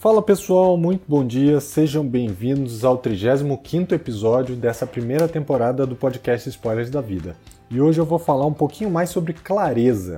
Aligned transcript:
Fala 0.00 0.22
pessoal, 0.22 0.78
muito 0.78 1.02
bom 1.06 1.22
dia, 1.22 1.60
sejam 1.60 2.08
bem-vindos 2.08 2.86
ao 2.86 2.96
35 2.96 3.94
episódio 3.94 4.56
dessa 4.56 4.86
primeira 4.86 5.28
temporada 5.28 5.84
do 5.84 5.94
podcast 5.94 6.48
Spoilers 6.48 6.88
da 6.88 7.02
Vida. 7.02 7.36
E 7.70 7.82
hoje 7.82 8.00
eu 8.00 8.06
vou 8.06 8.18
falar 8.18 8.46
um 8.46 8.52
pouquinho 8.54 8.88
mais 8.88 9.10
sobre 9.10 9.34
clareza. 9.34 10.16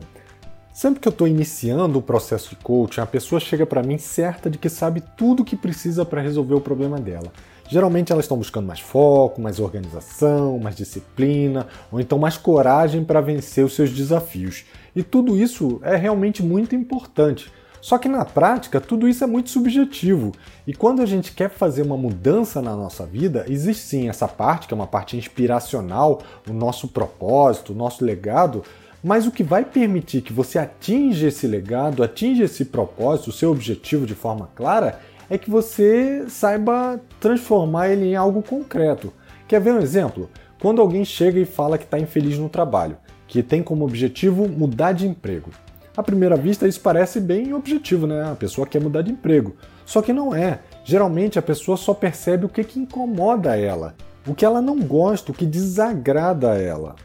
Sempre 0.72 1.00
que 1.00 1.08
eu 1.08 1.10
estou 1.10 1.26
iniciando 1.26 1.98
o 1.98 2.02
processo 2.02 2.50
de 2.50 2.56
coaching, 2.62 3.00
a 3.00 3.06
pessoa 3.06 3.40
chega 3.40 3.66
para 3.66 3.82
mim 3.82 3.98
certa 3.98 4.48
de 4.48 4.56
que 4.56 4.68
sabe 4.68 5.02
tudo 5.16 5.42
o 5.42 5.44
que 5.44 5.56
precisa 5.56 6.04
para 6.04 6.22
resolver 6.22 6.54
o 6.54 6.60
problema 6.60 7.00
dela. 7.00 7.32
Geralmente 7.68 8.12
elas 8.12 8.26
estão 8.26 8.38
buscando 8.38 8.68
mais 8.68 8.78
foco, 8.78 9.40
mais 9.40 9.58
organização, 9.58 10.60
mais 10.60 10.76
disciplina, 10.76 11.66
ou 11.90 11.98
então 11.98 12.20
mais 12.20 12.36
coragem 12.36 13.02
para 13.02 13.20
vencer 13.20 13.64
os 13.64 13.74
seus 13.74 13.90
desafios. 13.90 14.64
E 14.94 15.02
tudo 15.02 15.36
isso 15.36 15.80
é 15.82 15.96
realmente 15.96 16.40
muito 16.40 16.76
importante 16.76 17.50
só 17.82 17.98
que 17.98 18.08
na 18.08 18.24
prática, 18.24 18.80
tudo 18.80 19.08
isso 19.08 19.24
é 19.24 19.26
muito 19.26 19.50
subjetivo. 19.50 20.30
E 20.64 20.72
quando 20.72 21.02
a 21.02 21.06
gente 21.06 21.32
quer 21.32 21.50
fazer 21.50 21.82
uma 21.82 21.96
mudança 21.96 22.62
na 22.62 22.76
nossa 22.76 23.04
vida, 23.04 23.44
existe 23.48 23.82
sim 23.82 24.08
essa 24.08 24.28
parte, 24.28 24.68
que 24.68 24.72
é 24.72 24.76
uma 24.76 24.86
parte 24.86 25.16
inspiracional, 25.16 26.22
o 26.48 26.52
nosso 26.52 26.86
propósito, 26.86 27.72
o 27.72 27.76
nosso 27.76 28.04
legado, 28.04 28.62
mas 29.02 29.26
o 29.26 29.32
que 29.32 29.42
vai 29.42 29.64
permitir 29.64 30.22
que 30.22 30.32
você 30.32 30.60
atinja 30.60 31.26
esse 31.26 31.44
legado, 31.48 32.04
atinja 32.04 32.44
esse 32.44 32.66
propósito, 32.66 33.30
o 33.30 33.32
seu 33.32 33.50
objetivo 33.50 34.06
de 34.06 34.14
forma 34.14 34.48
clara, 34.54 35.00
é 35.28 35.36
que 35.36 35.50
você 35.50 36.24
saiba 36.28 37.00
transformar 37.18 37.88
ele 37.88 38.04
em 38.04 38.14
algo 38.14 38.42
concreto. 38.42 39.12
Quer 39.48 39.60
ver 39.60 39.74
um 39.74 39.80
exemplo? 39.80 40.30
Quando 40.60 40.80
alguém 40.80 41.04
chega 41.04 41.40
e 41.40 41.44
fala 41.44 41.76
que 41.76 41.84
está 41.84 41.98
infeliz 41.98 42.38
no 42.38 42.48
trabalho, 42.48 42.96
que 43.26 43.42
tem 43.42 43.60
como 43.60 43.84
objetivo 43.84 44.48
mudar 44.48 44.92
de 44.92 45.08
emprego. 45.08 45.50
À 45.94 46.02
primeira 46.02 46.36
vista, 46.36 46.66
isso 46.66 46.80
parece 46.80 47.20
bem 47.20 47.52
objetivo, 47.52 48.06
né? 48.06 48.30
A 48.30 48.34
pessoa 48.34 48.66
quer 48.66 48.80
mudar 48.80 49.02
de 49.02 49.12
emprego. 49.12 49.54
Só 49.84 50.00
que 50.00 50.12
não 50.12 50.34
é. 50.34 50.60
Geralmente 50.84 51.38
a 51.38 51.42
pessoa 51.42 51.76
só 51.76 51.92
percebe 51.92 52.46
o 52.46 52.48
que, 52.48 52.64
que 52.64 52.80
incomoda 52.80 53.56
ela, 53.56 53.94
o 54.26 54.34
que 54.34 54.44
ela 54.44 54.62
não 54.62 54.80
gosta, 54.80 55.30
o 55.30 55.34
que 55.34 55.44
desagrada 55.44 56.52
a 56.52 56.58
ela. 56.58 56.96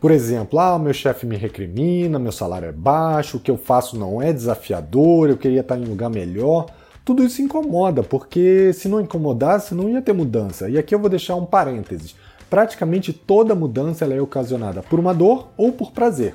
Por 0.00 0.10
exemplo, 0.10 0.58
ah, 0.58 0.78
meu 0.78 0.92
chefe 0.92 1.26
me 1.26 1.36
recrimina, 1.36 2.18
meu 2.18 2.32
salário 2.32 2.68
é 2.68 2.72
baixo, 2.72 3.36
o 3.36 3.40
que 3.40 3.50
eu 3.50 3.56
faço 3.56 3.98
não 3.98 4.20
é 4.20 4.32
desafiador, 4.32 5.28
eu 5.28 5.36
queria 5.36 5.60
estar 5.60 5.78
em 5.78 5.84
um 5.84 5.90
lugar 5.90 6.10
melhor. 6.10 6.66
Tudo 7.04 7.22
isso 7.22 7.42
incomoda, 7.42 8.02
porque 8.02 8.72
se 8.72 8.88
não 8.88 9.00
incomodasse, 9.00 9.74
não 9.74 9.88
ia 9.90 10.00
ter 10.00 10.14
mudança. 10.14 10.68
E 10.68 10.78
aqui 10.78 10.94
eu 10.94 10.98
vou 10.98 11.10
deixar 11.10 11.36
um 11.36 11.44
parênteses. 11.44 12.14
Praticamente 12.48 13.12
toda 13.12 13.54
mudança 13.54 14.04
é 14.06 14.20
ocasionada 14.20 14.82
por 14.82 14.98
uma 14.98 15.12
dor 15.12 15.48
ou 15.56 15.72
por 15.72 15.92
prazer. 15.92 16.34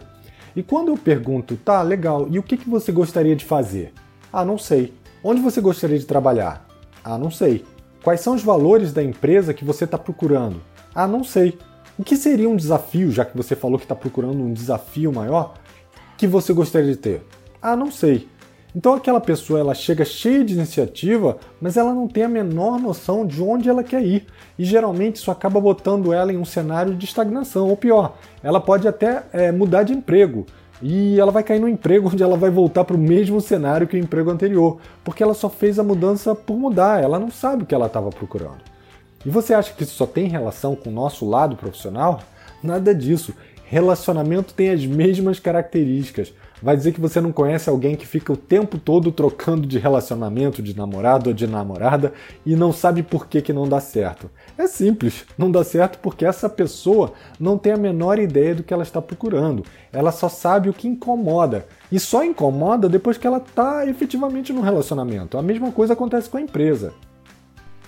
E 0.60 0.64
quando 0.64 0.90
eu 0.90 0.98
pergunto, 0.98 1.56
tá, 1.56 1.82
legal, 1.82 2.28
e 2.30 2.38
o 2.38 2.44
que, 2.44 2.58
que 2.58 2.70
você 2.70 2.92
gostaria 2.92 3.34
de 3.34 3.46
fazer? 3.46 3.94
Ah, 4.32 4.44
não 4.44 4.58
sei. 4.58 4.94
Onde 5.24 5.40
você 5.40 5.62
gostaria 5.62 5.98
de 5.98 6.06
trabalhar? 6.06 6.68
Ah, 7.02 7.18
não 7.18 7.32
sei. 7.32 7.64
Quais 8.04 8.20
são 8.20 8.36
os 8.36 8.44
valores 8.44 8.92
da 8.92 9.02
empresa 9.02 9.54
que 9.54 9.64
você 9.64 9.86
está 9.86 9.98
procurando? 9.98 10.62
Ah, 10.94 11.08
não 11.08 11.24
sei. 11.24 11.58
O 11.98 12.04
que 12.04 12.18
seria 12.18 12.50
um 12.50 12.58
desafio, 12.58 13.10
já 13.10 13.24
que 13.24 13.38
você 13.38 13.56
falou 13.56 13.80
que 13.80 13.86
está 13.86 13.96
procurando 13.96 14.44
um 14.44 14.52
desafio 14.52 15.14
maior, 15.14 15.54
que 16.18 16.28
você 16.28 16.52
gostaria 16.52 16.92
de 16.92 16.98
ter? 16.98 17.26
Ah, 17.62 17.78
não 17.78 17.90
sei. 17.90 18.28
Então 18.76 18.94
aquela 18.94 19.20
pessoa 19.20 19.60
ela 19.60 19.74
chega 19.74 20.06
cheia 20.06 20.44
de 20.44 20.54
iniciativa, 20.54 21.38
mas 21.60 21.76
ela 21.76 21.94
não 21.94 22.08
tem 22.08 22.24
a 22.24 22.30
menor 22.30 22.80
noção 22.80 23.26
de 23.26 23.42
onde 23.42 23.68
ela 23.68 23.84
quer 23.84 24.04
ir. 24.04 24.28
E 24.58 24.64
geralmente 24.64 25.16
isso 25.16 25.32
acaba 25.32 25.60
botando 25.60 26.14
ela 26.14 26.32
em 26.32 26.38
um 26.38 26.46
cenário 26.46 26.94
de 26.94 27.06
estagnação, 27.06 27.68
ou 27.68 27.76
pior, 27.76 28.18
ela 28.44 28.60
pode 28.60 28.88
até 28.88 29.24
é, 29.34 29.52
mudar 29.52 29.84
de 29.84 29.94
emprego. 29.94 30.46
E 30.82 31.20
ela 31.20 31.32
vai 31.32 31.44
cair 31.44 31.60
no 31.60 31.68
emprego 31.68 32.08
onde 32.08 32.24
ela 32.24 32.38
vai 32.38 32.50
voltar 32.50 32.86
para 32.86 32.96
o 32.96 33.00
mesmo 33.00 33.42
cenário 33.42 33.88
que 33.88 33.98
o 33.98 34.00
emprego 34.00 34.30
anterior, 34.30 34.78
porque 35.04 35.22
ela 35.22 35.34
só 35.34 35.50
fez 35.50 35.78
a 35.78 35.84
mudança 35.84 36.34
por 36.34 36.56
mudar, 36.56 37.04
ela 37.04 37.20
não 37.20 37.30
sabe 37.30 37.64
o 37.64 37.66
que 37.66 37.76
ela 37.76 37.88
estava 37.88 38.10
procurando. 38.10 38.60
E 39.26 39.30
você 39.30 39.54
acha 39.54 39.74
que 39.74 39.84
isso 39.84 39.96
só 39.96 40.06
tem 40.06 40.28
relação 40.28 40.76
com 40.76 40.90
o 40.90 40.94
nosso 40.94 41.28
lado 41.28 41.58
profissional? 41.58 42.22
Nada 42.64 42.96
disso. 42.96 43.34
Relacionamento 43.66 44.54
tem 44.54 44.70
as 44.70 44.86
mesmas 44.86 45.40
características. 45.40 46.34
Vai 46.62 46.76
dizer 46.76 46.92
que 46.92 47.00
você 47.00 47.22
não 47.22 47.32
conhece 47.32 47.70
alguém 47.70 47.96
que 47.96 48.06
fica 48.06 48.34
o 48.34 48.38
tempo 48.38 48.78
todo 48.78 49.12
trocando 49.12 49.66
de 49.66 49.80
relacionamento, 49.80 50.62
de 50.62 50.76
namorado 50.76 51.30
ou 51.30 51.34
de 51.34 51.48
namorada 51.48 52.14
e 52.46 52.56
não 52.56 52.74
sabe 52.74 53.02
por 53.02 53.28
que, 53.28 53.42
que 53.42 53.54
não 53.54 53.68
dá 53.68 53.80
certo. 53.80 54.30
É 54.58 54.68
simples, 54.68 55.26
não 55.38 55.50
dá 55.50 55.64
certo 55.64 56.00
porque 56.00 56.26
essa 56.26 56.50
pessoa 56.50 57.14
não 57.40 57.58
tem 57.58 57.72
a 57.72 57.78
menor 57.78 58.20
ideia 58.20 58.56
do 58.56 58.64
que 58.64 58.74
ela 58.74 58.84
está 58.84 59.02
procurando. 59.02 59.64
Ela 59.92 60.12
só 60.12 60.28
sabe 60.28 60.70
o 60.70 60.74
que 60.74 60.88
incomoda. 60.88 61.66
E 61.92 62.00
só 62.00 62.24
incomoda 62.24 62.90
depois 62.90 63.18
que 63.18 63.26
ela 63.26 63.38
está 63.38 63.86
efetivamente 63.88 64.52
no 64.52 64.62
relacionamento. 64.62 65.38
A 65.38 65.42
mesma 65.42 65.72
coisa 65.72 65.94
acontece 65.94 66.30
com 66.30 66.38
a 66.38 66.42
empresa. 66.42 66.94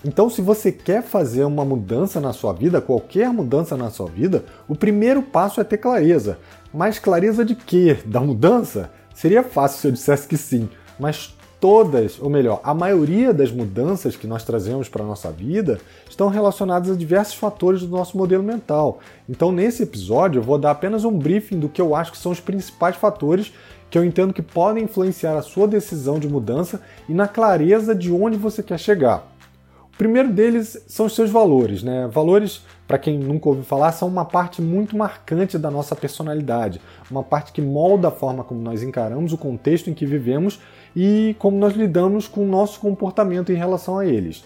Então, 0.04 0.28
se 0.28 0.42
você 0.42 0.72
quer 0.72 1.00
fazer 1.02 1.44
uma 1.44 1.64
mudança 1.64 2.20
na 2.20 2.32
sua 2.32 2.52
vida, 2.52 2.80
qualquer 2.80 3.28
mudança 3.32 3.76
na 3.76 3.88
sua 3.88 4.08
vida, 4.08 4.44
o 4.66 4.74
primeiro 4.74 5.22
passo 5.22 5.60
é 5.60 5.64
ter 5.64 5.78
clareza. 5.78 6.38
Mas 6.72 6.98
clareza 6.98 7.44
de 7.44 7.54
quê? 7.54 7.98
Da 8.04 8.20
mudança? 8.20 8.90
Seria 9.14 9.42
fácil 9.42 9.78
se 9.78 9.86
eu 9.88 9.92
dissesse 9.92 10.26
que 10.26 10.36
sim, 10.38 10.68
mas 10.98 11.34
todas, 11.60 12.18
ou 12.20 12.28
melhor, 12.28 12.60
a 12.64 12.74
maioria 12.74 13.32
das 13.32 13.52
mudanças 13.52 14.16
que 14.16 14.26
nós 14.26 14.42
trazemos 14.42 14.88
para 14.88 15.04
a 15.04 15.06
nossa 15.06 15.30
vida 15.30 15.78
estão 16.10 16.28
relacionadas 16.28 16.90
a 16.90 16.96
diversos 16.96 17.34
fatores 17.34 17.82
do 17.82 17.88
nosso 17.88 18.18
modelo 18.18 18.42
mental. 18.42 18.98
Então, 19.28 19.52
nesse 19.52 19.84
episódio, 19.84 20.40
eu 20.40 20.42
vou 20.42 20.58
dar 20.58 20.72
apenas 20.72 21.04
um 21.04 21.16
briefing 21.16 21.60
do 21.60 21.68
que 21.68 21.80
eu 21.80 21.94
acho 21.94 22.10
que 22.10 22.18
são 22.18 22.32
os 22.32 22.40
principais 22.40 22.96
fatores 22.96 23.52
que 23.90 23.98
eu 23.98 24.04
entendo 24.04 24.32
que 24.32 24.42
podem 24.42 24.84
influenciar 24.84 25.36
a 25.36 25.42
sua 25.42 25.68
decisão 25.68 26.18
de 26.18 26.26
mudança 26.26 26.80
e 27.08 27.12
na 27.12 27.28
clareza 27.28 27.94
de 27.94 28.10
onde 28.10 28.38
você 28.38 28.62
quer 28.62 28.78
chegar. 28.78 29.31
Primeiro 29.98 30.32
deles 30.32 30.82
são 30.88 31.06
os 31.06 31.14
seus 31.14 31.30
valores, 31.30 31.82
né? 31.82 32.08
Valores, 32.08 32.62
para 32.88 32.98
quem 32.98 33.18
nunca 33.18 33.48
ouviu 33.48 33.62
falar, 33.62 33.92
são 33.92 34.08
uma 34.08 34.24
parte 34.24 34.62
muito 34.62 34.96
marcante 34.96 35.58
da 35.58 35.70
nossa 35.70 35.94
personalidade, 35.94 36.80
uma 37.10 37.22
parte 37.22 37.52
que 37.52 37.60
molda 37.60 38.08
a 38.08 38.10
forma 38.10 38.42
como 38.42 38.60
nós 38.60 38.82
encaramos 38.82 39.32
o 39.32 39.38
contexto 39.38 39.90
em 39.90 39.94
que 39.94 40.06
vivemos 40.06 40.58
e 40.96 41.36
como 41.38 41.58
nós 41.58 41.74
lidamos 41.74 42.26
com 42.26 42.42
o 42.42 42.48
nosso 42.48 42.80
comportamento 42.80 43.52
em 43.52 43.56
relação 43.56 43.98
a 43.98 44.06
eles. 44.06 44.44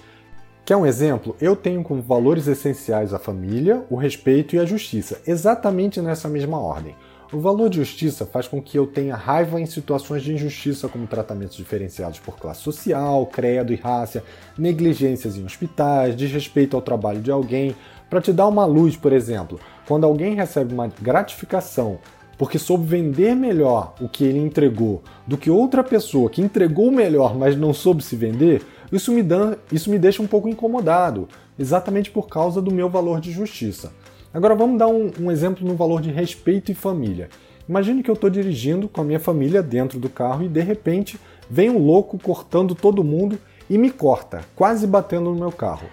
Quer 0.65 0.77
um 0.77 0.84
exemplo? 0.84 1.37
Eu 1.41 1.55
tenho 1.55 1.84
como 1.84 2.03
valores 2.03 2.49
essenciais 2.49 3.15
a 3.15 3.21
família, 3.21 3.84
o 3.89 3.95
respeito 3.95 4.57
e 4.57 4.59
a 4.59 4.65
justiça, 4.65 5.21
exatamente 5.25 6.01
nessa 6.01 6.28
mesma 6.28 6.59
ordem. 6.59 6.97
O 7.32 7.41
valor 7.41 7.69
de 7.69 7.78
justiça 7.78 8.25
faz 8.25 8.47
com 8.47 8.62
que 8.62 8.78
eu 8.78 8.87
tenha 8.87 9.16
raiva 9.16 9.60
em 9.60 9.66
situações 9.66 10.22
de 10.22 10.32
injustiça, 10.32 10.88
como 10.88 11.09
tratamentos 11.09 11.56
diferenciados 11.56 12.20
por 12.20 12.37
classe 12.37 12.62
social, 12.62 13.26
credo 13.26 13.72
e 13.72 13.76
raça, 13.76 14.22
negligências 14.56 15.36
em 15.36 15.44
hospitais, 15.44 16.15
desrespeito 16.15 16.76
ao 16.76 16.82
trabalho 16.82 17.20
de 17.20 17.32
alguém. 17.32 17.75
Para 18.09 18.20
te 18.20 18.32
dar 18.32 18.47
uma 18.47 18.65
luz, 18.65 18.97
por 18.97 19.12
exemplo, 19.12 19.59
quando 19.88 20.04
alguém 20.04 20.36
recebe 20.36 20.72
uma 20.72 20.86
gratificação 21.03 21.98
porque 22.38 22.59
soube 22.59 22.86
vender 22.86 23.34
melhor 23.34 23.94
o 24.00 24.09
que 24.09 24.22
ele 24.22 24.38
entregou 24.38 25.03
do 25.26 25.36
que 25.36 25.50
outra 25.50 25.82
pessoa 25.82 26.31
que 26.31 26.42
entregou 26.42 26.92
melhor, 26.92 27.36
mas 27.36 27.56
não 27.56 27.72
soube 27.72 28.04
se 28.04 28.15
vender, 28.15 28.62
isso 28.92 29.10
me, 29.10 29.22
dá, 29.22 29.56
isso 29.72 29.91
me 29.91 29.98
deixa 29.98 30.22
um 30.22 30.26
pouco 30.26 30.48
incomodado, 30.48 31.28
exatamente 31.59 32.10
por 32.10 32.28
causa 32.28 32.60
do 32.60 32.70
meu 32.70 32.88
valor 32.88 33.20
de 33.20 33.32
justiça. 33.32 33.91
Agora 34.36 34.54
vamos 34.54 34.78
dar 34.78 34.88
um, 34.88 35.10
um 35.19 35.30
exemplo 35.30 35.66
no 35.66 35.74
valor 35.74 36.02
de 36.02 36.10
respeito 36.10 36.70
e 36.70 36.74
família. 36.74 37.30
Imagine 37.66 38.02
que 38.02 38.10
eu 38.10 38.14
estou 38.14 38.28
dirigindo 38.28 38.86
com 38.86 39.00
a 39.00 39.04
minha 39.04 39.19
família 39.19 39.62
dentro 39.62 39.98
do 39.98 40.10
carro 40.10 40.44
e 40.44 40.48
de 40.48 40.60
repente 40.60 41.19
vem 41.48 41.70
um 41.70 41.78
louco 41.78 42.19
cortando 42.19 42.74
todo 42.74 43.02
mundo 43.02 43.38
e 43.70 43.78
me 43.78 43.91
corta, 43.91 44.42
quase 44.54 44.86
batendo 44.86 45.30
no 45.30 45.41
meu 45.41 45.50
carro. 45.50 45.88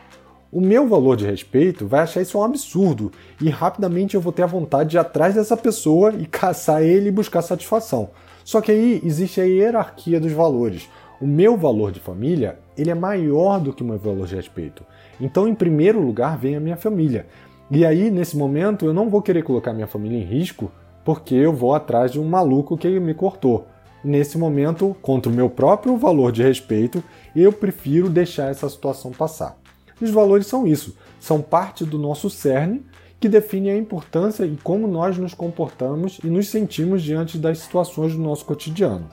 O 0.51 0.59
meu 0.59 0.89
valor 0.89 1.15
de 1.15 1.25
respeito 1.25 1.87
vai 1.87 2.01
achar 2.01 2.19
isso 2.19 2.37
um 2.37 2.43
absurdo 2.43 3.13
e 3.39 3.49
rapidamente 3.49 4.15
eu 4.15 4.19
vou 4.19 4.33
ter 4.33 4.43
a 4.43 4.45
vontade 4.45 4.89
de 4.89 4.97
ir 4.97 4.99
atrás 4.99 5.35
dessa 5.35 5.55
pessoa 5.55 6.13
e 6.13 6.25
caçar 6.25 6.83
ele 6.83 7.07
e 7.07 7.13
buscar 7.13 7.41
satisfação. 7.43 8.09
Só 8.43 8.59
que 8.59 8.73
aí 8.73 9.01
existe 9.05 9.39
a 9.39 9.45
hierarquia 9.45 10.19
dos 10.19 10.33
valores. 10.33 10.89
O 11.21 11.25
meu 11.25 11.55
valor 11.55 11.93
de 11.93 12.01
família 12.01 12.59
ele 12.77 12.91
é 12.91 12.95
maior 12.95 13.61
do 13.61 13.71
que 13.71 13.83
o 13.83 13.85
meu 13.85 13.97
valor 13.97 14.27
de 14.27 14.35
respeito. 14.35 14.83
Então, 15.21 15.47
em 15.47 15.55
primeiro 15.55 16.01
lugar, 16.01 16.37
vem 16.37 16.57
a 16.57 16.59
minha 16.59 16.75
família. 16.75 17.25
E 17.71 17.85
aí, 17.85 18.11
nesse 18.11 18.37
momento, 18.37 18.85
eu 18.85 18.93
não 18.93 19.09
vou 19.09 19.21
querer 19.21 19.43
colocar 19.43 19.73
minha 19.73 19.87
família 19.87 20.17
em 20.17 20.23
risco 20.23 20.71
porque 21.03 21.35
eu 21.35 21.53
vou 21.53 21.73
atrás 21.73 22.11
de 22.11 22.19
um 22.19 22.25
maluco 22.25 22.77
que 22.77 22.99
me 22.99 23.13
cortou. 23.13 23.67
Nesse 24.03 24.37
momento, 24.37 24.95
contra 25.01 25.31
o 25.31 25.35
meu 25.35 25.49
próprio 25.49 25.97
valor 25.97 26.31
de 26.31 26.43
respeito, 26.43 27.03
eu 27.35 27.51
prefiro 27.51 28.09
deixar 28.09 28.49
essa 28.49 28.67
situação 28.69 29.11
passar. 29.11 29.57
Os 30.01 30.09
valores 30.09 30.47
são 30.47 30.67
isso, 30.67 30.97
são 31.19 31.41
parte 31.41 31.85
do 31.85 31.97
nosso 31.97 32.29
cerne 32.29 32.85
que 33.19 33.29
define 33.29 33.69
a 33.69 33.77
importância 33.77 34.45
e 34.45 34.57
como 34.57 34.85
nós 34.85 35.17
nos 35.17 35.33
comportamos 35.33 36.19
e 36.21 36.27
nos 36.27 36.49
sentimos 36.49 37.01
diante 37.01 37.37
das 37.37 37.59
situações 37.59 38.13
do 38.13 38.21
nosso 38.21 38.43
cotidiano. 38.43 39.07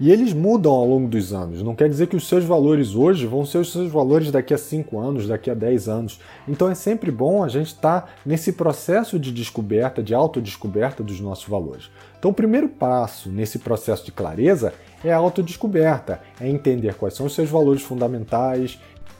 E 0.00 0.12
eles 0.12 0.32
mudam 0.32 0.70
ao 0.70 0.86
longo 0.86 1.08
dos 1.08 1.32
anos. 1.32 1.60
Não 1.60 1.74
quer 1.74 1.88
dizer 1.88 2.06
que 2.06 2.14
os 2.14 2.28
seus 2.28 2.44
valores 2.44 2.94
hoje 2.94 3.26
vão 3.26 3.44
ser 3.44 3.58
os 3.58 3.72
seus 3.72 3.90
valores 3.90 4.30
daqui 4.30 4.54
a 4.54 4.58
5 4.58 4.96
anos, 4.96 5.26
daqui 5.26 5.50
a 5.50 5.54
10 5.54 5.88
anos. 5.88 6.20
Então 6.46 6.70
é 6.70 6.74
sempre 6.74 7.10
bom 7.10 7.42
a 7.42 7.48
gente 7.48 7.66
estar 7.66 8.02
tá 8.02 8.08
nesse 8.24 8.52
processo 8.52 9.18
de 9.18 9.32
descoberta, 9.32 10.00
de 10.00 10.14
autodescoberta 10.14 11.02
dos 11.02 11.18
nossos 11.18 11.48
valores. 11.48 11.90
Então 12.16 12.30
o 12.30 12.34
primeiro 12.34 12.68
passo 12.68 13.28
nesse 13.28 13.58
processo 13.58 14.04
de 14.04 14.12
clareza 14.12 14.72
é 15.02 15.12
a 15.12 15.16
autodescoberta, 15.16 16.20
é 16.40 16.48
entender 16.48 16.94
quais 16.94 17.14
são 17.14 17.26
os 17.26 17.34
seus 17.34 17.50
valores 17.50 17.82
fundamentais 17.82 18.78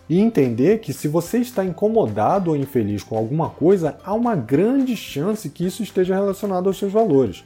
e 0.09 0.21
entender 0.21 0.79
que 0.79 0.93
se 0.93 1.09
você 1.09 1.39
está 1.39 1.65
incomodado 1.65 2.51
ou 2.51 2.57
infeliz 2.57 3.03
com 3.03 3.17
alguma 3.17 3.51
coisa, 3.51 3.99
há 4.05 4.15
uma 4.15 4.37
grande 4.37 4.97
chance 4.97 5.51
que 5.51 5.67
isso 5.67 5.83
esteja 5.83 6.15
relacionado 6.15 6.69
aos 6.69 6.79
seus 6.79 6.93
valores. 6.93 7.45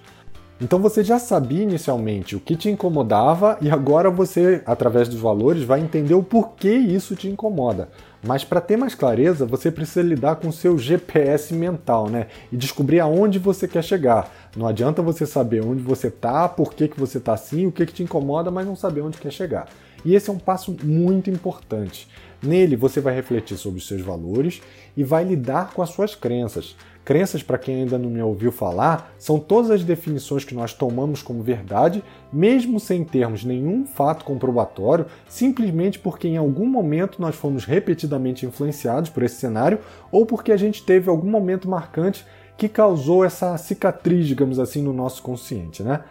Então 0.62 0.78
você 0.78 1.02
já 1.02 1.18
sabia 1.18 1.64
inicialmente 1.64 2.36
o 2.36 2.40
que 2.40 2.54
te 2.54 2.70
incomodava 2.70 3.58
e 3.60 3.68
agora 3.68 4.08
você, 4.08 4.62
através 4.64 5.08
dos 5.08 5.18
valores, 5.18 5.64
vai 5.64 5.80
entender 5.80 6.14
o 6.14 6.22
porquê 6.22 6.72
isso 6.72 7.16
te 7.16 7.28
incomoda. 7.28 7.88
Mas 8.24 8.44
para 8.44 8.60
ter 8.60 8.76
mais 8.76 8.94
clareza, 8.94 9.44
você 9.44 9.72
precisa 9.72 10.02
lidar 10.02 10.36
com 10.36 10.46
o 10.46 10.52
seu 10.52 10.78
GPS 10.78 11.52
mental, 11.52 12.08
né? 12.08 12.28
E 12.52 12.56
descobrir 12.56 13.00
aonde 13.00 13.40
você 13.40 13.66
quer 13.66 13.82
chegar. 13.82 14.32
Não 14.56 14.68
adianta 14.68 15.02
você 15.02 15.26
saber 15.26 15.64
onde 15.64 15.82
você 15.82 16.06
está, 16.06 16.48
por 16.48 16.72
que, 16.74 16.86
que 16.86 17.00
você 17.00 17.18
está 17.18 17.32
assim, 17.32 17.66
o 17.66 17.72
que, 17.72 17.84
que 17.84 17.92
te 17.92 18.04
incomoda, 18.04 18.48
mas 18.48 18.64
não 18.64 18.76
saber 18.76 19.00
onde 19.00 19.18
quer 19.18 19.32
chegar. 19.32 19.66
E 20.04 20.14
esse 20.14 20.30
é 20.30 20.32
um 20.32 20.38
passo 20.38 20.76
muito 20.82 21.30
importante. 21.30 22.08
Nele 22.42 22.74
você 22.74 23.00
vai 23.00 23.14
refletir 23.14 23.56
sobre 23.56 23.78
os 23.78 23.86
seus 23.86 24.00
valores 24.00 24.60
e 24.96 25.04
vai 25.04 25.24
lidar 25.24 25.72
com 25.72 25.80
as 25.80 25.90
suas 25.90 26.14
crenças. 26.14 26.74
Crenças, 27.04 27.42
para 27.42 27.58
quem 27.58 27.82
ainda 27.82 27.98
não 27.98 28.08
me 28.08 28.22
ouviu 28.22 28.52
falar, 28.52 29.12
são 29.18 29.38
todas 29.38 29.70
as 29.72 29.82
definições 29.82 30.44
que 30.44 30.54
nós 30.54 30.72
tomamos 30.72 31.20
como 31.20 31.42
verdade, 31.42 32.02
mesmo 32.32 32.78
sem 32.78 33.04
termos 33.04 33.44
nenhum 33.44 33.84
fato 33.84 34.24
comprobatório, 34.24 35.06
simplesmente 35.28 35.98
porque 35.98 36.28
em 36.28 36.36
algum 36.36 36.66
momento 36.66 37.20
nós 37.20 37.34
fomos 37.34 37.64
repetidamente 37.64 38.46
influenciados 38.46 39.10
por 39.10 39.24
esse 39.24 39.36
cenário 39.36 39.80
ou 40.12 40.24
porque 40.24 40.52
a 40.52 40.56
gente 40.56 40.84
teve 40.84 41.10
algum 41.10 41.28
momento 41.28 41.68
marcante 41.68 42.24
que 42.56 42.68
causou 42.68 43.24
essa 43.24 43.56
cicatriz, 43.56 44.26
digamos 44.26 44.60
assim, 44.60 44.82
no 44.82 44.92
nosso 44.92 45.22
consciente, 45.22 45.82
né? 45.82 46.04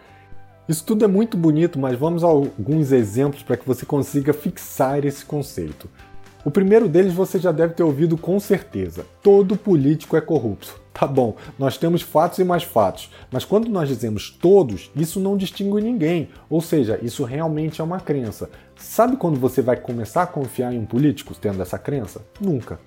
Isso 0.68 0.84
tudo 0.84 1.04
é 1.04 1.08
muito 1.08 1.36
bonito, 1.36 1.78
mas 1.78 1.98
vamos 1.98 2.22
a 2.22 2.28
alguns 2.28 2.92
exemplos 2.92 3.42
para 3.42 3.56
que 3.56 3.66
você 3.66 3.84
consiga 3.84 4.32
fixar 4.32 5.04
esse 5.04 5.24
conceito. 5.24 5.88
O 6.44 6.50
primeiro 6.50 6.88
deles 6.88 7.12
você 7.12 7.38
já 7.38 7.52
deve 7.52 7.74
ter 7.74 7.82
ouvido 7.82 8.16
com 8.16 8.38
certeza: 8.38 9.04
todo 9.22 9.56
político 9.56 10.16
é 10.16 10.20
corrupto. 10.20 10.80
Tá 10.92 11.06
bom, 11.06 11.36
nós 11.58 11.78
temos 11.78 12.02
fatos 12.02 12.38
e 12.38 12.44
mais 12.44 12.64
fatos, 12.64 13.10
mas 13.30 13.46
quando 13.46 13.66
nós 13.70 13.88
dizemos 13.88 14.28
todos, 14.30 14.90
isso 14.94 15.18
não 15.18 15.38
distingue 15.38 15.80
ninguém, 15.80 16.28
ou 16.50 16.60
seja, 16.60 16.98
isso 17.02 17.24
realmente 17.24 17.80
é 17.80 17.84
uma 17.84 17.98
crença. 17.98 18.50
Sabe 18.76 19.16
quando 19.16 19.40
você 19.40 19.62
vai 19.62 19.74
começar 19.74 20.22
a 20.22 20.26
confiar 20.26 20.70
em 20.70 20.78
um 20.78 20.84
político 20.84 21.34
tendo 21.34 21.62
essa 21.62 21.78
crença? 21.78 22.20
Nunca. 22.38 22.78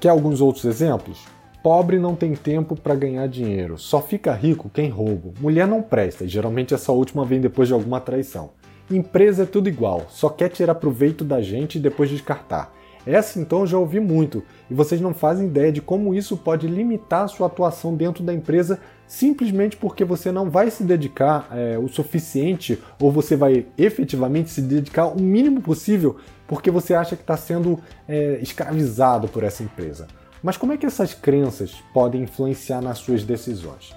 Quer 0.00 0.08
alguns 0.08 0.40
outros 0.40 0.64
exemplos? 0.64 1.20
Pobre 1.62 1.98
não 1.98 2.14
tem 2.14 2.34
tempo 2.34 2.76
para 2.76 2.94
ganhar 2.94 3.26
dinheiro, 3.26 3.76
só 3.76 4.00
fica 4.00 4.32
rico 4.32 4.70
quem 4.72 4.88
rouba. 4.88 5.32
Mulher 5.40 5.66
não 5.66 5.82
presta, 5.82 6.24
e 6.24 6.28
geralmente 6.28 6.72
essa 6.72 6.92
última 6.92 7.24
vem 7.24 7.40
depois 7.40 7.66
de 7.66 7.74
alguma 7.74 8.00
traição. 8.00 8.50
Empresa 8.88 9.42
é 9.42 9.46
tudo 9.46 9.68
igual, 9.68 10.06
só 10.08 10.28
quer 10.28 10.50
tirar 10.50 10.76
proveito 10.76 11.24
da 11.24 11.42
gente 11.42 11.76
e 11.76 11.80
depois 11.80 12.08
descartar. 12.08 12.72
Essa 13.04 13.40
então 13.40 13.60
eu 13.60 13.66
já 13.66 13.78
ouvi 13.78 13.98
muito, 13.98 14.42
e 14.70 14.74
vocês 14.74 15.00
não 15.00 15.12
fazem 15.12 15.48
ideia 15.48 15.72
de 15.72 15.80
como 15.80 16.14
isso 16.14 16.36
pode 16.36 16.68
limitar 16.68 17.24
a 17.24 17.28
sua 17.28 17.48
atuação 17.48 17.94
dentro 17.94 18.22
da 18.22 18.32
empresa 18.32 18.78
simplesmente 19.08 19.76
porque 19.76 20.04
você 20.04 20.30
não 20.30 20.50
vai 20.50 20.70
se 20.70 20.84
dedicar 20.84 21.48
é, 21.50 21.78
o 21.78 21.88
suficiente 21.88 22.78
ou 23.00 23.10
você 23.10 23.34
vai 23.34 23.66
efetivamente 23.76 24.50
se 24.50 24.60
dedicar 24.60 25.06
o 25.06 25.20
mínimo 25.20 25.62
possível 25.62 26.16
porque 26.46 26.70
você 26.70 26.94
acha 26.94 27.16
que 27.16 27.22
está 27.22 27.36
sendo 27.36 27.80
é, 28.06 28.38
escravizado 28.42 29.26
por 29.26 29.42
essa 29.42 29.62
empresa. 29.62 30.06
Mas 30.42 30.56
como 30.56 30.72
é 30.72 30.76
que 30.76 30.86
essas 30.86 31.14
crenças 31.14 31.72
podem 31.92 32.22
influenciar 32.22 32.80
nas 32.80 32.98
suas 32.98 33.24
decisões? 33.24 33.96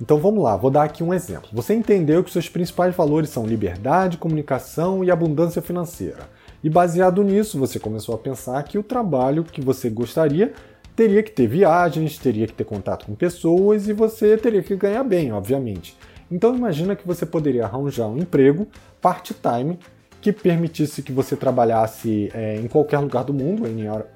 Então 0.00 0.18
vamos 0.18 0.42
lá, 0.42 0.56
vou 0.56 0.70
dar 0.70 0.84
aqui 0.84 1.02
um 1.02 1.14
exemplo. 1.14 1.48
Você 1.52 1.74
entendeu 1.74 2.22
que 2.22 2.30
seus 2.30 2.48
principais 2.48 2.94
valores 2.94 3.30
são 3.30 3.46
liberdade, 3.46 4.18
comunicação 4.18 5.02
e 5.02 5.10
abundância 5.10 5.62
financeira. 5.62 6.28
E 6.62 6.68
baseado 6.68 7.22
nisso, 7.22 7.58
você 7.58 7.78
começou 7.78 8.14
a 8.14 8.18
pensar 8.18 8.62
que 8.64 8.78
o 8.78 8.82
trabalho 8.82 9.44
que 9.44 9.60
você 9.60 9.88
gostaria 9.88 10.52
teria 10.94 11.22
que 11.22 11.30
ter 11.30 11.46
viagens, 11.46 12.18
teria 12.18 12.46
que 12.46 12.52
ter 12.52 12.64
contato 12.64 13.06
com 13.06 13.14
pessoas 13.14 13.88
e 13.88 13.92
você 13.92 14.36
teria 14.36 14.62
que 14.62 14.74
ganhar 14.76 15.04
bem, 15.04 15.32
obviamente. 15.32 15.96
Então 16.30 16.56
imagina 16.56 16.96
que 16.96 17.06
você 17.06 17.24
poderia 17.24 17.64
arranjar 17.64 18.08
um 18.08 18.18
emprego 18.18 18.66
part-time 19.00 19.78
que 20.20 20.32
permitisse 20.32 21.02
que 21.02 21.12
você 21.12 21.36
trabalhasse 21.36 22.30
é, 22.34 22.56
em 22.56 22.66
qualquer 22.66 22.98
lugar 22.98 23.24
do 23.24 23.32
mundo, 23.32 23.62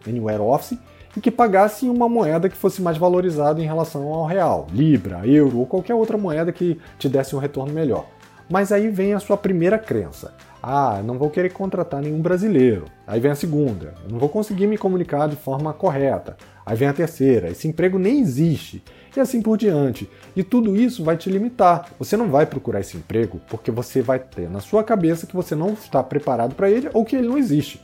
anywhere 0.06 0.42
office, 0.42 0.76
e 1.16 1.20
que 1.20 1.30
pagasse 1.30 1.88
uma 1.88 2.08
moeda 2.08 2.48
que 2.48 2.56
fosse 2.56 2.80
mais 2.80 2.96
valorizada 2.96 3.60
em 3.60 3.66
relação 3.66 4.08
ao 4.08 4.26
real, 4.26 4.66
libra, 4.72 5.26
euro 5.26 5.58
ou 5.58 5.66
qualquer 5.66 5.94
outra 5.94 6.16
moeda 6.16 6.52
que 6.52 6.78
te 6.98 7.08
desse 7.08 7.34
um 7.34 7.38
retorno 7.38 7.72
melhor. 7.72 8.06
Mas 8.48 8.72
aí 8.72 8.88
vem 8.88 9.14
a 9.14 9.20
sua 9.20 9.36
primeira 9.36 9.78
crença. 9.78 10.34
Ah, 10.62 11.00
não 11.04 11.16
vou 11.16 11.30
querer 11.30 11.52
contratar 11.52 12.02
nenhum 12.02 12.20
brasileiro. 12.20 12.84
Aí 13.06 13.18
vem 13.20 13.30
a 13.30 13.36
segunda, 13.36 13.94
eu 14.04 14.10
não 14.10 14.18
vou 14.18 14.28
conseguir 14.28 14.66
me 14.66 14.76
comunicar 14.76 15.28
de 15.28 15.36
forma 15.36 15.72
correta. 15.72 16.36
Aí 16.66 16.76
vem 16.76 16.88
a 16.88 16.92
terceira, 16.92 17.48
esse 17.48 17.66
emprego 17.66 17.98
nem 17.98 18.20
existe. 18.20 18.82
E 19.16 19.18
assim 19.18 19.40
por 19.40 19.56
diante. 19.56 20.08
E 20.36 20.42
tudo 20.42 20.76
isso 20.76 21.02
vai 21.02 21.16
te 21.16 21.30
limitar. 21.30 21.88
Você 21.98 22.16
não 22.16 22.28
vai 22.28 22.46
procurar 22.46 22.80
esse 22.80 22.96
emprego 22.96 23.40
porque 23.48 23.70
você 23.70 24.02
vai 24.02 24.18
ter 24.18 24.48
na 24.48 24.60
sua 24.60 24.84
cabeça 24.84 25.26
que 25.26 25.34
você 25.34 25.54
não 25.54 25.72
está 25.72 26.02
preparado 26.02 26.54
para 26.54 26.70
ele 26.70 26.90
ou 26.92 27.04
que 27.04 27.16
ele 27.16 27.28
não 27.28 27.38
existe. 27.38 27.80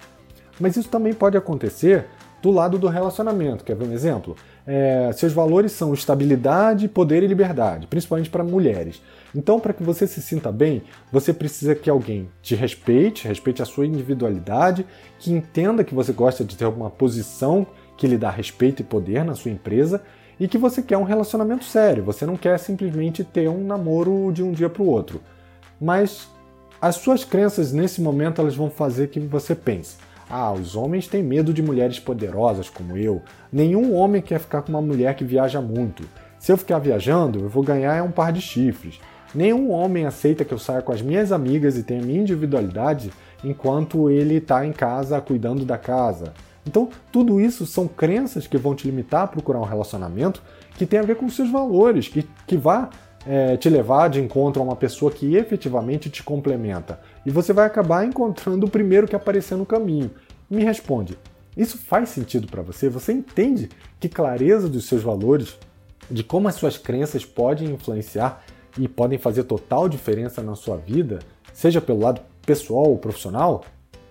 Mas 0.61 0.77
isso 0.77 0.89
também 0.89 1.13
pode 1.13 1.37
acontecer 1.37 2.07
do 2.47 2.53
lado 2.53 2.79
do 2.79 2.87
relacionamento. 2.87 3.65
Quer 3.65 3.75
ver 3.75 3.89
um 3.89 3.93
exemplo? 3.93 4.37
É, 4.65 5.11
seus 5.13 5.33
valores 5.33 5.73
são 5.73 5.93
estabilidade, 5.93 6.87
poder 6.87 7.25
e 7.25 7.27
liberdade, 7.27 7.89
principalmente 7.89 8.31
para 8.31 8.45
mulheres. 8.45 9.03
Então, 9.35 9.59
para 9.59 9.73
que 9.73 9.83
você 9.83 10.07
se 10.07 10.23
sinta 10.23 10.53
bem, 10.53 10.85
você 11.11 11.33
precisa 11.33 11.75
que 11.75 11.91
alguém 11.91 12.29
te 12.41 12.55
respeite, 12.55 13.27
respeite 13.27 13.63
a 13.63 13.65
sua 13.65 13.85
individualidade, 13.85 14.87
que 15.19 15.33
entenda 15.33 15.83
que 15.83 15.93
você 15.93 16.13
gosta 16.13 16.45
de 16.45 16.57
ter 16.57 16.67
uma 16.67 16.89
posição 16.89 17.67
que 17.97 18.07
lhe 18.07 18.17
dá 18.17 18.31
respeito 18.31 18.81
e 18.81 18.85
poder 18.85 19.25
na 19.25 19.35
sua 19.35 19.51
empresa 19.51 20.01
e 20.39 20.47
que 20.47 20.57
você 20.57 20.83
quer 20.83 20.99
um 20.99 21.03
relacionamento 21.03 21.65
sério. 21.65 22.05
Você 22.05 22.25
não 22.25 22.37
quer 22.37 22.59
simplesmente 22.61 23.25
ter 23.25 23.49
um 23.49 23.67
namoro 23.67 24.31
de 24.33 24.43
um 24.45 24.53
dia 24.53 24.69
para 24.69 24.83
o 24.83 24.87
outro. 24.87 25.21
Mas 25.81 26.29
as 26.81 26.97
suas 26.97 27.25
crenças 27.25 27.73
nesse 27.73 28.01
momento 28.01 28.41
elas 28.41 28.55
vão 28.55 28.71
fazer 28.71 29.09
que 29.09 29.19
você 29.19 29.55
pense: 29.55 29.97
ah, 30.29 30.53
os 30.53 30.75
homens 30.75 31.07
têm 31.07 31.23
medo 31.23 31.55
de 31.55 31.63
mulheres 31.63 31.99
poderosas 32.01 32.69
como 32.69 32.97
eu. 32.97 33.23
Nenhum 33.53 33.95
homem 33.95 34.21
quer 34.21 34.41
ficar 34.41 34.63
com 34.63 34.71
uma 34.71 34.83
mulher 34.83 35.15
que 35.15 35.25
viaja 35.25 35.61
muito. 35.61 36.05
Se 36.39 36.51
eu 36.51 36.57
ficar 36.57 36.79
viajando, 36.79 37.41
eu 37.41 37.49
vou 37.49 37.63
ganhar 37.63 38.03
um 38.03 38.11
par 38.11 38.33
de 38.33 38.41
chifres. 38.41 39.01
Nenhum 39.35 39.71
homem 39.71 40.07
aceita 40.07 40.45
que 40.45 40.53
eu 40.53 40.59
saia 40.59 40.83
com 40.83 40.93
as 40.93 41.03
minhas 41.03 41.31
amigas 41.31 41.77
e 41.77 41.83
tenha 41.83 42.03
minha 42.03 42.21
individualidade 42.21 43.13
enquanto 43.45 44.11
ele 44.11 44.37
está 44.37 44.67
em 44.67 44.73
casa 44.73 45.21
cuidando 45.21 45.65
da 45.65 45.79
casa. 45.79 46.33
Então, 46.67 46.89
tudo 47.13 47.41
isso 47.41 47.65
são 47.65 47.87
crenças 47.87 48.47
que 48.47 48.59
vão 48.59 48.75
te 48.75 48.87
limitar 48.87 49.23
a 49.23 49.27
procurar 49.29 49.61
um 49.61 49.65
relacionamento 49.65 50.43
que 50.77 50.85
tem 50.85 50.99
a 50.99 51.05
ver 51.05 51.17
com 51.17 51.29
seus 51.29 51.51
valores, 51.51 52.09
que, 52.09 52.27
que 52.47 52.57
vá 52.57 52.91
é, 53.27 53.57
te 53.57 53.69
levar 53.69 54.09
de 54.09 54.21
encontro 54.21 54.63
a 54.63 54.65
uma 54.65 54.77
pessoa 54.77 55.11
que 55.11 55.35
efetivamente 55.35 56.09
te 56.09 56.23
complementa. 56.23 57.01
E 57.25 57.31
você 57.31 57.53
vai 57.53 57.67
acabar 57.67 58.07
encontrando 58.07 58.67
o 58.67 58.71
primeiro 58.71 59.09
que 59.09 59.17
aparecer 59.17 59.57
no 59.57 59.67
caminho. 59.67 60.11
Me 60.49 60.63
responde, 60.63 61.19
isso 61.57 61.77
faz 61.77 62.11
sentido 62.11 62.47
para 62.47 62.63
você? 62.63 62.89
Você 62.89 63.13
entende 63.13 63.69
que 63.99 64.09
clareza 64.09 64.69
dos 64.69 64.87
seus 64.87 65.03
valores, 65.03 65.57
de 66.11 66.23
como 66.23 66.47
as 66.47 66.55
suas 66.55 66.79
crenças 66.79 67.25
podem 67.25 67.71
influenciar 67.71 68.45
e 68.79 68.87
podem 68.87 69.19
fazer 69.19 69.45
total 69.45 69.89
diferença 69.89 70.43
na 70.43 70.55
sua 70.55 70.77
vida, 70.77 71.19
seja 71.53 71.81
pelo 71.81 72.01
lado 72.01 72.21
pessoal 72.45 72.85
ou 72.85 72.99
profissional, 72.99 73.65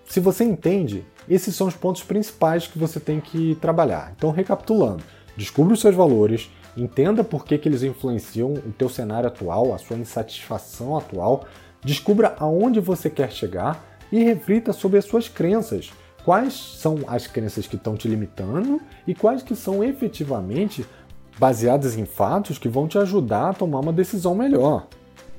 se 0.06 0.20
você 0.20 0.44
entende, 0.44 1.06
esses 1.30 1.56
são 1.56 1.68
os 1.68 1.76
pontos 1.76 2.04
principais 2.04 2.68
que 2.68 2.78
você 2.78 3.00
tem 3.00 3.20
que 3.20 3.56
trabalhar. 3.62 4.14
Então, 4.16 4.32
recapitulando, 4.32 5.04
descubra 5.38 5.74
os 5.74 5.82
seus 5.82 5.96
valores, 5.96 6.50
entenda 6.76 7.24
por 7.24 7.46
que, 7.46 7.58
que 7.58 7.70
eles 7.70 7.84
influenciam 7.84 8.54
o 8.54 8.74
teu 8.78 8.90
cenário 8.90 9.28
atual, 9.28 9.74
a 9.74 9.78
sua 9.78 9.98
insatisfação 9.98 10.98
atual, 10.98 11.46
descubra 11.84 12.36
aonde 12.40 12.80
você 12.80 13.10
quer 13.10 13.32
chegar 13.32 13.84
e 14.12 14.24
reflita 14.24 14.74
sobre 14.74 14.98
as 14.98 15.06
suas 15.06 15.28
crenças. 15.28 15.92
Quais 16.24 16.54
são 16.54 17.00
as 17.08 17.28
crenças 17.28 17.68
que 17.68 17.76
estão 17.76 17.96
te 17.96 18.08
limitando 18.08 18.82
e 19.06 19.14
quais 19.14 19.44
que 19.44 19.56
são 19.56 19.84
efetivamente 19.84 20.86
baseadas 21.38 21.98
em 21.98 22.06
fatos 22.06 22.58
que 22.58 22.70
vão 22.70 22.88
te 22.88 22.98
ajudar 22.98 23.50
a 23.50 23.54
tomar 23.54 23.80
uma 23.80 23.94
decisão 23.94 24.34
melhor. 24.34 24.88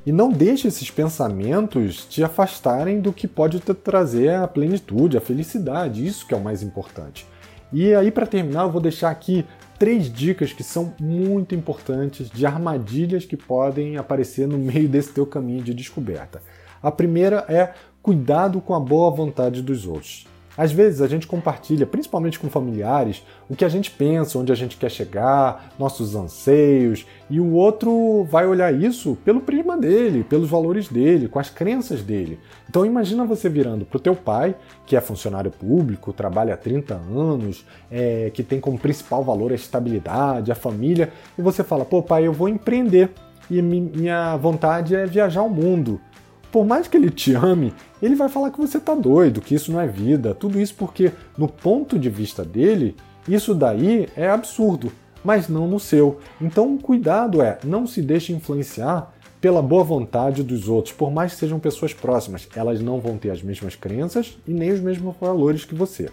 E 0.05 0.13
não 0.13 0.31
deixe 0.31 0.69
esses 0.69 0.91
pensamentos 0.91 2.05
te 2.05 2.23
afastarem 2.23 3.01
do 3.01 3.13
que 3.13 3.27
pode 3.27 3.59
te 3.59 3.75
trazer 3.75 4.35
a 4.35 4.47
plenitude, 4.47 5.17
a 5.17 5.21
felicidade, 5.21 6.07
isso 6.07 6.27
que 6.27 6.33
é 6.33 6.37
o 6.37 6.41
mais 6.41 6.63
importante. 6.63 7.27
E 7.73 7.93
aí, 7.93 8.13
para 8.13 8.27
terminar, 8.27 8.63
eu 8.63 8.71
vou 8.71 8.81
deixar 8.81 9.11
aqui 9.11 9.45
três 9.79 10.13
dicas 10.13 10.53
que 10.53 10.63
são 10.63 10.95
muito 11.01 11.55
importantes 11.55 12.31
de 12.31 12.47
armadilhas 12.47 13.25
que 13.25 13.37
podem 13.37 13.97
aparecer 13.97 14.47
no 14.47 14.59
meio 14.59 14.89
desse 14.89 15.13
teu 15.13 15.27
caminho 15.27 15.63
de 15.63 15.75
descoberta. 15.75 16.43
A 16.83 16.91
primeira 16.91 17.45
é 17.49 17.75
cuidado 18.03 18.61
com 18.61 18.75
a 18.75 18.81
boa 18.81 19.11
vontade 19.11 19.63
dos 19.63 19.87
outros. 19.87 20.27
Às 20.57 20.73
vezes 20.73 21.03
a 21.03 21.09
gente 21.09 21.27
compartilha, 21.27 21.87
principalmente 21.87 22.39
com 22.39 22.49
familiares, 22.49 23.23
o 23.49 23.55
que 23.55 23.65
a 23.65 23.69
gente 23.69 23.91
pensa, 23.91 24.39
onde 24.39 24.51
a 24.51 24.55
gente 24.55 24.77
quer 24.77 24.91
chegar, 24.91 25.75
nossos 25.79 26.15
anseios, 26.15 27.07
e 27.29 27.41
o 27.41 27.53
outro 27.53 28.25
vai 28.31 28.47
olhar 28.47 28.73
isso 28.73 29.17
pelo 29.25 29.41
prisma 29.41 29.77
dele, 29.77 30.25
pelos 30.25 30.49
valores 30.49 30.89
dele, 30.89 31.29
com 31.29 31.39
as 31.39 31.51
crenças 31.51 32.03
dele. 32.03 32.39
Então 32.69 32.87
imagina 32.87 33.25
você 33.25 33.49
virando 33.49 33.85
para 33.85 33.97
o 33.97 34.01
teu 34.01 34.15
pai, 34.15 34.55
que 34.87 34.97
é 34.97 35.01
funcionário 35.01 35.51
público, 35.51 36.13
trabalha 36.13 36.55
há 36.55 36.57
30 36.57 36.95
anos, 36.95 37.65
é, 37.91 38.31
que 38.33 38.43
tem 38.43 38.61
como 38.61 38.79
principal 38.79 39.23
valor 39.23 39.53
a 39.53 39.55
estabilidade, 39.55 40.51
a 40.51 40.55
família, 40.55 41.13
e 41.39 41.43
você 41.43 41.63
fala, 41.63 41.85
pô 41.85 42.03
pai, 42.03 42.27
eu 42.27 42.33
vou 42.33 42.49
empreender 42.49 43.11
e 43.51 43.63
minha 43.63 44.37
vontade 44.37 44.95
é 44.95 45.07
viajar 45.07 45.43
o 45.43 45.49
mundo 45.49 46.01
por 46.51 46.65
mais 46.65 46.89
que 46.89 46.97
ele 46.97 47.11
te 47.11 47.35
ame, 47.35 47.75
ele 48.01 48.15
vai 48.15 48.29
falar 48.29 48.51
que 48.51 48.61
você 48.61 48.79
tá 48.79 48.95
doido, 48.95 49.41
que 49.41 49.55
isso 49.55 49.73
não 49.73 49.81
é 49.81 49.87
vida. 49.87 50.35
Tudo 50.35 50.61
isso 50.61 50.75
porque, 50.75 51.13
no 51.37 51.49
ponto 51.49 51.99
de 51.99 52.09
vista 52.09 52.45
dele, 52.45 52.97
isso 53.29 53.55
daí 53.55 54.09
é 54.17 54.29
absurdo, 54.29 54.93
mas 55.25 55.49
não 55.49 55.67
no 55.67 55.81
seu. 55.81 56.19
Então, 56.41 56.79
cuidado 56.79 57.43
é, 57.43 57.59
não 57.65 57.87
se 57.87 58.01
deixe 58.01 58.33
influenciar 58.33 59.13
pela 59.41 59.61
boa 59.61 59.85
vontade 59.85 60.43
dos 60.43 60.69
outros, 60.69 60.95
por 60.95 61.11
mais 61.11 61.33
que 61.33 61.41
sejam 61.41 61.59
pessoas 61.59 61.93
próximas. 61.93 62.49
Elas 62.55 62.81
não 62.81 63.01
vão 63.01 63.17
ter 63.17 63.31
as 63.31 63.43
mesmas 63.43 63.75
crenças 63.75 64.39
e 64.47 64.53
nem 64.53 64.73
os 64.73 64.81
mesmos 64.81 65.15
valores 65.21 65.65
que 65.65 65.75
você. 65.75 66.09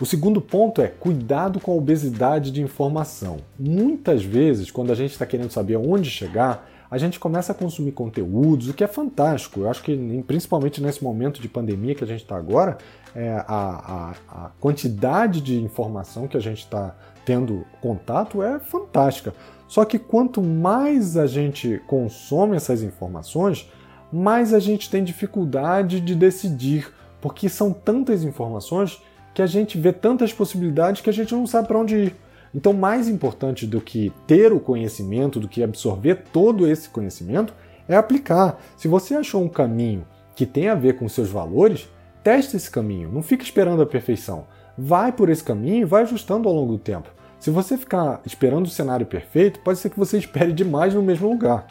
O 0.00 0.06
segundo 0.06 0.40
ponto 0.40 0.80
é 0.80 0.86
cuidado 0.86 1.60
com 1.60 1.72
a 1.72 1.74
obesidade 1.74 2.50
de 2.50 2.62
informação. 2.62 3.36
Muitas 3.58 4.24
vezes, 4.24 4.70
quando 4.70 4.90
a 4.90 4.94
gente 4.94 5.10
está 5.10 5.26
querendo 5.26 5.50
saber 5.50 5.76
onde 5.76 6.08
chegar, 6.08 6.66
a 6.90 6.98
gente 6.98 7.20
começa 7.20 7.52
a 7.52 7.54
consumir 7.54 7.92
conteúdos, 7.92 8.68
o 8.68 8.74
que 8.74 8.82
é 8.82 8.88
fantástico. 8.88 9.60
Eu 9.60 9.70
acho 9.70 9.82
que, 9.82 10.24
principalmente 10.26 10.82
nesse 10.82 11.04
momento 11.04 11.40
de 11.40 11.48
pandemia 11.48 11.94
que 11.94 12.02
a 12.02 12.06
gente 12.06 12.22
está 12.22 12.36
agora, 12.36 12.78
é, 13.14 13.30
a, 13.30 13.44
a, 13.48 14.14
a, 14.28 14.50
quantidade 14.58 15.40
de 15.40 15.60
informação 15.60 16.26
que 16.26 16.36
a 16.36 16.40
gente 16.40 16.58
está 16.58 16.96
tendo 17.24 17.64
contato 17.80 18.42
é 18.42 18.58
fantástica. 18.58 19.32
Só 19.68 19.84
que 19.84 20.00
quanto 20.00 20.42
mais 20.42 21.16
a 21.16 21.28
gente 21.28 21.80
consome 21.86 22.56
essas 22.56 22.82
informações, 22.82 23.70
mais 24.12 24.52
a 24.52 24.58
gente 24.58 24.90
tem 24.90 25.04
dificuldade 25.04 26.00
de 26.00 26.14
decidir, 26.16 26.92
porque 27.20 27.48
são 27.48 27.72
tantas 27.72 28.24
informações 28.24 29.00
que 29.32 29.40
a 29.40 29.46
gente 29.46 29.78
vê 29.78 29.92
tantas 29.92 30.32
possibilidades 30.32 31.00
que 31.00 31.10
a 31.10 31.12
gente 31.12 31.32
não 31.32 31.46
sabe 31.46 31.68
para 31.68 31.78
onde 31.78 31.96
ir. 31.96 32.16
Então, 32.54 32.72
mais 32.72 33.08
importante 33.08 33.66
do 33.66 33.80
que 33.80 34.12
ter 34.26 34.52
o 34.52 34.60
conhecimento, 34.60 35.38
do 35.38 35.48
que 35.48 35.62
absorver 35.62 36.24
todo 36.32 36.66
esse 36.66 36.88
conhecimento, 36.88 37.54
é 37.88 37.96
aplicar. 37.96 38.60
Se 38.76 38.88
você 38.88 39.14
achou 39.14 39.42
um 39.42 39.48
caminho 39.48 40.04
que 40.34 40.46
tem 40.46 40.68
a 40.68 40.74
ver 40.74 40.96
com 40.96 41.08
seus 41.08 41.28
valores, 41.28 41.88
teste 42.24 42.56
esse 42.56 42.70
caminho, 42.70 43.10
não 43.12 43.22
fique 43.22 43.44
esperando 43.44 43.82
a 43.82 43.86
perfeição. 43.86 44.46
Vai 44.76 45.12
por 45.12 45.28
esse 45.28 45.44
caminho 45.44 45.82
e 45.82 45.84
vai 45.84 46.02
ajustando 46.02 46.48
ao 46.48 46.54
longo 46.54 46.72
do 46.72 46.78
tempo. 46.78 47.08
Se 47.38 47.50
você 47.50 47.76
ficar 47.76 48.20
esperando 48.24 48.66
o 48.66 48.70
cenário 48.70 49.06
perfeito, 49.06 49.60
pode 49.60 49.78
ser 49.78 49.90
que 49.90 49.98
você 49.98 50.16
espere 50.18 50.52
demais 50.52 50.94
no 50.94 51.02
mesmo 51.02 51.28
lugar. 51.28 51.66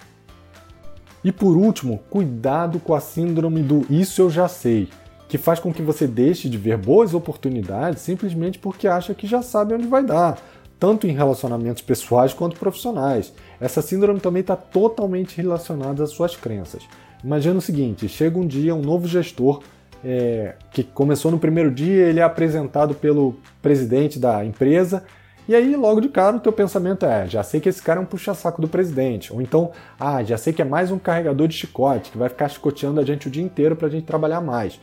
E 1.24 1.32
por 1.32 1.58
último, 1.58 2.00
cuidado 2.10 2.80
com 2.80 2.94
a 2.94 3.00
síndrome 3.00 3.62
do 3.62 3.86
isso 3.90 4.22
eu 4.22 4.30
já 4.30 4.48
sei, 4.48 4.88
que 5.28 5.38
faz 5.38 5.60
com 5.60 5.74
que 5.74 5.82
você 5.82 6.08
deixe 6.08 6.50
de 6.50 6.58
ver 6.58 6.78
boas 6.78 7.14
oportunidades 7.14 8.02
simplesmente 8.02 8.58
porque 8.58 8.88
acha 8.88 9.14
que 9.14 9.28
já 9.28 9.42
sabe 9.42 9.74
onde 9.74 9.86
vai 9.86 10.04
dar, 10.04 10.38
tanto 10.80 11.06
em 11.06 11.12
relacionamentos 11.12 11.82
pessoais 11.82 12.34
quanto 12.34 12.58
profissionais. 12.58 13.34
Essa 13.60 13.82
síndrome 13.82 14.20
também 14.20 14.42
está 14.42 14.56
totalmente 14.56 15.36
relacionada 15.36 16.04
às 16.04 16.12
suas 16.12 16.36
crenças. 16.36 16.84
Imagina 17.24 17.58
o 17.58 17.62
seguinte: 17.62 18.08
chega 18.08 18.38
um 18.40 18.48
dia 18.48 18.74
um 18.74 18.82
novo 18.82 19.08
gestor 19.08 19.62
é, 20.04 20.56
que 20.72 20.84
começou 20.84 21.32
no 21.32 21.40
primeiro 21.40 21.72
dia, 21.72 22.08
ele 22.08 22.20
é 22.20 22.24
apresentado 22.24 22.96
pelo 22.96 23.36
presidente 23.62 24.18
da 24.18 24.44
empresa. 24.46 25.04
E 25.48 25.56
aí, 25.56 25.76
logo 25.76 26.00
de 26.00 26.10
cara, 26.10 26.38
o 26.38 26.40
teu 26.40 26.54
pensamento 26.54 27.06
é: 27.06 27.28
já 27.28 27.44
sei 27.44 27.60
que 27.60 27.68
esse 27.68 27.82
cara 27.82 28.00
é 28.00 28.04
um 28.04 28.06
puxa-saco 28.06 28.62
do 28.62 28.68
presidente. 28.68 29.34
Ou 29.34 29.42
então, 29.42 29.72
ah, 30.00 30.24
já 30.24 30.38
sei 30.38 30.54
que 30.54 30.62
é 30.62 30.66
mais 30.66 30.92
um 30.92 31.00
carregador 31.00 31.48
de 31.48 31.56
chicote, 31.56 32.12
que 32.12 32.18
vai 32.18 32.30
ficar 32.30 32.48
chicoteando 32.48 33.00
a 33.00 33.06
gente 33.06 33.28
o 33.28 33.32
dia 33.32 33.44
inteiro 33.44 33.76
para 33.76 33.88
a 33.88 33.92
gente 33.92 34.06
trabalhar 34.06 34.42
mais. 34.42 34.80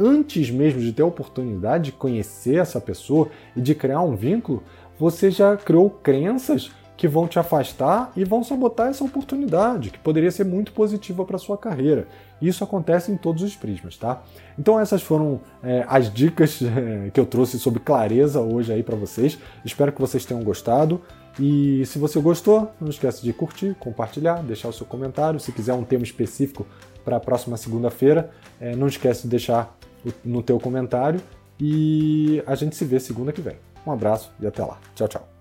Antes 0.00 0.50
mesmo 0.50 0.80
de 0.80 0.92
ter 0.92 1.02
a 1.02 1.06
oportunidade 1.06 1.86
de 1.86 1.92
conhecer 1.92 2.56
essa 2.56 2.80
pessoa 2.80 3.30
e 3.56 3.60
de 3.60 3.74
criar 3.74 4.00
um 4.00 4.14
vínculo, 4.14 4.62
você 4.98 5.30
já 5.30 5.56
criou 5.56 5.90
crenças 5.90 6.70
que 6.98 7.06
vão 7.06 7.28
te 7.28 7.38
afastar 7.38 8.10
e 8.16 8.24
vão 8.24 8.42
sabotar 8.42 8.88
essa 8.88 9.04
oportunidade, 9.04 9.90
que 9.90 9.98
poderia 10.00 10.32
ser 10.32 10.44
muito 10.44 10.72
positiva 10.72 11.24
para 11.24 11.38
sua 11.38 11.56
carreira. 11.56 12.08
Isso 12.42 12.64
acontece 12.64 13.12
em 13.12 13.16
todos 13.16 13.44
os 13.44 13.54
prismas, 13.54 13.96
tá? 13.96 14.20
Então 14.58 14.78
essas 14.80 15.00
foram 15.00 15.40
é, 15.62 15.86
as 15.88 16.12
dicas 16.12 16.58
é, 16.60 17.08
que 17.10 17.20
eu 17.20 17.24
trouxe 17.24 17.56
sobre 17.58 17.78
clareza 17.78 18.40
hoje 18.40 18.72
aí 18.72 18.82
para 18.82 18.96
vocês. 18.96 19.38
Espero 19.64 19.92
que 19.92 20.00
vocês 20.00 20.24
tenham 20.24 20.42
gostado. 20.42 21.00
E 21.38 21.86
se 21.86 22.00
você 22.00 22.20
gostou, 22.20 22.72
não 22.80 22.88
esqueça 22.88 23.22
de 23.22 23.32
curtir, 23.32 23.76
compartilhar, 23.78 24.42
deixar 24.42 24.68
o 24.68 24.72
seu 24.72 24.84
comentário. 24.84 25.38
Se 25.38 25.52
quiser 25.52 25.74
um 25.74 25.84
tema 25.84 26.02
específico 26.02 26.66
para 27.04 27.16
a 27.16 27.20
próxima 27.20 27.56
segunda-feira, 27.56 28.30
é, 28.60 28.74
não 28.74 28.88
esquece 28.88 29.22
de 29.22 29.28
deixar 29.28 29.78
no 30.24 30.42
teu 30.42 30.58
comentário. 30.58 31.20
E 31.60 32.42
a 32.44 32.56
gente 32.56 32.74
se 32.74 32.84
vê 32.84 32.98
segunda 32.98 33.32
que 33.32 33.40
vem. 33.40 33.56
Um 33.86 33.92
abraço 33.92 34.32
e 34.40 34.46
até 34.46 34.64
lá. 34.64 34.78
Tchau, 34.94 35.08
tchau. 35.08 35.37